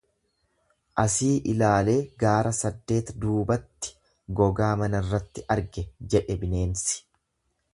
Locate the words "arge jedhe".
5.57-6.39